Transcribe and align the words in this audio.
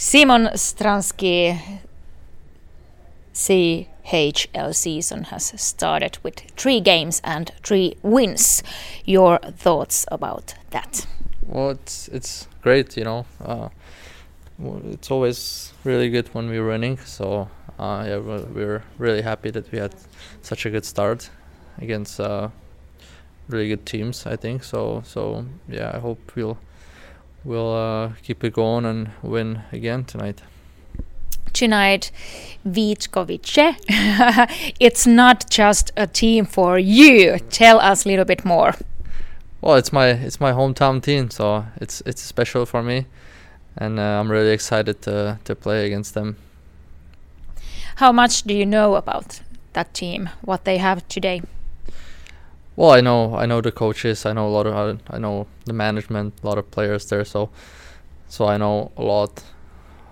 Šimon 0.00 0.48
Stránský 0.54 1.58
CHL 3.34 4.72
season 4.72 5.24
has 5.24 5.52
started 5.60 6.16
with 6.22 6.40
three 6.56 6.80
games 6.80 7.20
and 7.22 7.52
three 7.62 7.96
wins. 8.02 8.62
Your 9.04 9.38
thoughts 9.58 10.06
about 10.10 10.54
that? 10.70 11.06
Well, 11.46 11.72
it's 11.72 12.08
it's 12.08 12.48
great, 12.62 12.96
you 12.96 13.04
know. 13.04 13.26
Uh, 13.44 13.68
it's 14.90 15.10
always 15.10 15.74
really 15.84 16.08
good 16.08 16.34
when 16.34 16.48
we're 16.48 16.66
winning. 16.66 16.96
So 17.04 17.50
uh, 17.78 18.04
yeah, 18.08 18.16
we're, 18.16 18.82
really 18.96 19.20
happy 19.20 19.50
that 19.50 19.70
we 19.70 19.78
had 19.78 19.94
such 20.40 20.64
a 20.64 20.70
good 20.70 20.86
start 20.86 21.28
against 21.76 22.18
uh, 22.18 22.48
really 23.48 23.68
good 23.68 23.84
teams. 23.84 24.24
I 24.24 24.36
think 24.36 24.64
so. 24.64 25.02
So 25.04 25.44
yeah, 25.68 25.92
I 25.94 25.98
hope 25.98 26.32
we'll 26.34 26.56
we'll 27.44 27.74
uh, 27.74 28.12
keep 28.22 28.44
it 28.44 28.52
going 28.52 28.84
and 28.84 29.10
win 29.22 29.62
again 29.72 30.04
tonight. 30.04 30.42
Tonight, 31.52 32.10
Vitkovice. 32.66 33.76
it's 34.80 35.06
not 35.06 35.50
just 35.50 35.90
a 35.96 36.06
team 36.06 36.44
for 36.44 36.78
you. 36.78 37.38
Tell 37.50 37.80
us 37.80 38.04
a 38.04 38.08
little 38.08 38.24
bit 38.24 38.44
more. 38.44 38.74
Well, 39.60 39.74
it's 39.74 39.92
my 39.92 40.08
it's 40.08 40.40
my 40.40 40.52
hometown 40.52 41.02
team, 41.02 41.30
so 41.30 41.66
it's 41.76 42.02
it's 42.06 42.22
special 42.22 42.64
for 42.64 42.82
me, 42.82 43.06
and 43.76 43.98
uh, 43.98 44.20
I'm 44.20 44.30
really 44.30 44.52
excited 44.52 45.02
to 45.02 45.38
to 45.44 45.54
play 45.54 45.86
against 45.86 46.14
them. 46.14 46.36
How 47.96 48.12
much 48.12 48.44
do 48.44 48.54
you 48.54 48.64
know 48.64 48.94
about 48.94 49.42
that 49.74 49.92
team? 49.92 50.30
What 50.40 50.64
they 50.64 50.78
have 50.78 51.06
today? 51.08 51.42
Well, 52.80 52.92
I 52.92 53.02
know 53.02 53.36
I 53.36 53.44
know 53.44 53.60
the 53.60 53.72
coaches. 53.72 54.24
I 54.24 54.32
know 54.32 54.48
a 54.48 54.54
lot 54.56 54.66
of 54.66 55.00
I 55.10 55.18
know 55.18 55.46
the 55.66 55.74
management, 55.74 56.32
a 56.42 56.46
lot 56.46 56.56
of 56.56 56.70
players 56.70 57.04
there. 57.10 57.26
So 57.26 57.50
so 58.26 58.46
I 58.46 58.56
know 58.56 58.90
a 58.96 59.02
lot 59.02 59.44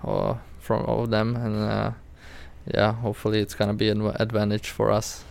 uh, 0.03 0.35
from 0.59 0.85
all 0.85 1.01
of 1.01 1.09
them, 1.09 1.35
and 1.35 1.55
uh, 1.55 1.91
yeah, 2.71 2.93
hopefully 2.93 3.39
it's 3.39 3.55
gonna 3.55 3.73
be 3.73 3.89
an 3.89 4.01
advantage 4.19 4.69
for 4.69 4.91
us 4.91 5.23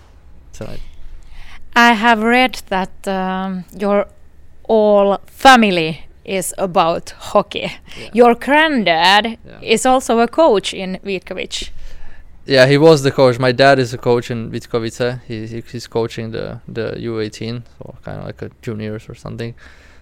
tonight. 0.52 0.80
I 1.76 1.92
have 1.92 2.24
read 2.24 2.60
that 2.70 3.06
um, 3.06 3.64
your 3.78 4.08
all 4.64 5.18
family 5.26 6.08
is 6.24 6.52
about 6.58 7.10
hockey. 7.10 7.70
Yeah. 7.96 8.10
Your 8.14 8.34
granddad 8.34 9.38
yeah. 9.46 9.60
is 9.62 9.86
also 9.86 10.18
a 10.18 10.26
coach 10.26 10.74
in 10.74 10.98
Vitkovice. 11.04 11.70
Yeah, 12.48 12.66
he 12.66 12.78
was 12.78 13.02
the 13.02 13.10
coach. 13.10 13.38
My 13.38 13.52
dad 13.52 13.78
is 13.78 13.92
a 13.92 13.98
coach 13.98 14.30
in 14.30 14.50
Vitkovice. 14.50 15.20
He, 15.26 15.46
he, 15.46 15.60
he's 15.60 15.86
coaching 15.86 16.30
the 16.30 16.60
the 16.66 16.92
U18, 16.92 17.62
so 17.76 17.94
kind 18.02 18.20
of 18.20 18.24
like 18.24 18.40
a 18.40 18.50
juniors 18.62 19.06
or 19.06 19.14
something. 19.14 19.54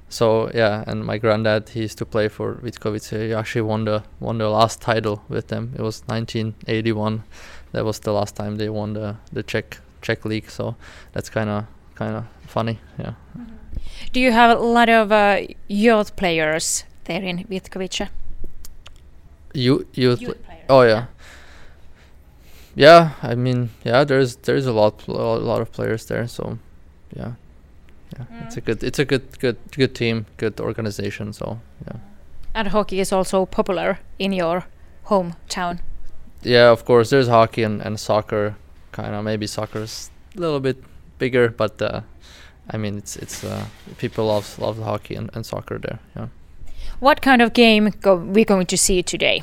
So 0.09 0.49
yeah, 0.55 0.85
and 0.87 1.05
my 1.05 1.19
granddad 1.19 1.71
he 1.71 1.81
used 1.81 1.99
to 1.99 2.07
play 2.07 2.29
for 2.29 2.55
Vitkovice. 2.55 3.11
He 3.11 3.35
actually 3.35 3.63
won 3.63 3.85
the 3.85 4.05
won 4.21 4.39
the 4.39 4.49
last 4.49 4.81
title 4.81 5.25
with 5.29 5.49
them. 5.49 5.75
It 5.77 5.83
was 5.83 6.03
1981. 6.07 7.25
That 7.73 7.85
was 7.85 7.99
the 7.99 8.13
last 8.13 8.37
time 8.37 8.59
they 8.59 8.69
won 8.69 8.93
the 8.93 9.17
the 9.33 9.43
Czech 9.43 9.81
Czech 10.01 10.25
league. 10.25 10.49
So 10.49 10.77
that's 11.13 11.29
kind 11.29 11.51
of 11.51 11.65
kind 11.97 12.15
of 12.15 12.25
funny. 12.47 12.79
Yeah. 12.97 13.15
Mm-hmm. 13.37 13.57
Do 14.13 14.21
you 14.21 14.31
have 14.31 14.57
a 14.57 14.61
lot 14.63 14.89
of 14.89 15.11
uh, 15.11 15.41
youth 15.67 16.15
players 16.15 16.85
there 17.07 17.25
in 17.25 17.45
Vitkovice? 17.45 18.09
You, 19.53 19.87
youth, 19.95 20.21
youth 20.21 20.45
players. 20.45 20.65
Oh 20.69 20.83
yeah. 20.83 20.89
yeah. 20.89 21.07
Yeah, 22.77 23.13
I 23.23 23.35
mean, 23.35 23.71
yeah, 23.85 24.05
there's 24.05 24.37
there's 24.37 24.67
a 24.67 24.73
lot 24.73 25.09
a 25.09 25.13
lot 25.13 25.63
of 25.63 25.73
players 25.73 26.05
there, 26.05 26.29
so 26.29 26.59
yeah, 27.17 27.33
yeah, 28.13 28.25
mm. 28.31 28.47
it's 28.47 28.59
a 28.59 28.61
good 28.61 28.85
it's 28.85 28.99
a 28.99 29.05
good 29.07 29.39
good 29.41 29.57
good 29.75 29.95
team, 29.95 30.27
good 30.37 30.61
organization. 30.61 31.33
So 31.33 31.59
yeah. 31.87 31.97
And 32.55 32.69
hockey 32.69 33.01
is 33.01 33.13
also 33.13 33.47
popular 33.47 33.99
in 34.19 34.33
your 34.33 34.67
hometown. 35.07 35.79
Yeah, 36.43 36.71
of 36.71 36.85
course. 36.85 37.09
There's 37.09 37.29
hockey 37.29 37.63
and, 37.63 37.81
and 37.81 37.99
soccer, 37.99 38.57
kind 38.93 39.15
of 39.15 39.25
maybe 39.25 39.47
soccer's 39.47 40.11
a 40.37 40.41
little 40.41 40.61
bit 40.61 40.77
bigger, 41.19 41.49
but 41.49 41.81
uh, 41.81 42.03
I 42.71 42.77
mean 42.77 42.99
it's 42.99 43.17
it's 43.17 43.43
uh, 43.43 43.65
people 43.97 44.27
love 44.27 44.59
love 44.59 44.79
hockey 44.83 45.15
and, 45.15 45.31
and 45.33 45.47
soccer 45.47 45.79
there. 45.79 45.99
Yeah. 46.15 46.29
What 47.01 47.23
kind 47.23 47.41
of 47.41 47.55
game 47.55 47.91
go 48.03 48.17
we 48.17 48.45
going 48.45 48.67
to 48.67 48.77
see 48.77 49.03
today? 49.03 49.43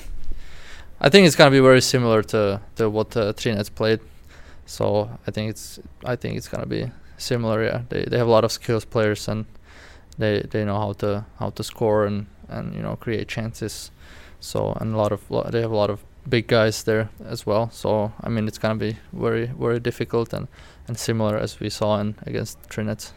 I 1.06 1.10
think 1.10 1.28
it's 1.28 1.36
gonna 1.36 1.52
be 1.52 1.60
very 1.60 1.82
similar 1.82 2.24
to 2.24 2.62
to 2.76 2.90
what 2.90 3.18
uh, 3.18 3.34
Trinec 3.34 3.76
played. 3.76 4.00
So 4.66 5.10
I 5.28 5.32
think 5.32 5.50
it's 5.50 5.80
I 6.06 6.16
think 6.16 6.38
it's 6.38 6.48
gonna 6.48 6.66
be 6.66 6.92
similar. 7.18 7.64
Yeah, 7.64 7.82
they 7.90 8.06
they 8.06 8.18
have 8.18 8.28
a 8.28 8.32
lot 8.32 8.46
of 8.46 8.52
skills 8.52 8.86
players 8.86 9.28
and 9.28 9.46
they 10.18 10.42
they 10.50 10.64
know 10.64 10.80
how 10.80 10.94
to 10.94 11.26
how 11.40 11.50
to 11.50 11.64
score 11.64 12.06
and 12.06 12.28
and 12.48 12.74
you 12.74 12.82
know 12.82 12.96
create 12.96 13.28
chances. 13.28 13.92
So 14.40 14.78
and 14.80 14.94
a 14.94 14.98
lot 14.98 15.12
of 15.12 15.22
they 15.52 15.62
have 15.62 15.72
a 15.72 15.76
lot 15.76 15.90
of 15.90 16.00
big 16.30 16.48
guys 16.48 16.84
there 16.84 17.10
as 17.26 17.46
well. 17.46 17.70
So 17.72 18.14
I 18.24 18.30
mean 18.30 18.48
it's 18.48 18.58
gonna 18.58 18.80
be 18.80 18.98
very 19.12 19.48
very 19.60 19.80
difficult 19.80 20.34
and 20.34 20.48
and 20.88 20.98
similar 20.98 21.38
as 21.38 21.60
we 21.60 21.70
saw 21.70 22.00
in 22.00 22.16
against 22.26 22.70
Trinec. 22.70 23.14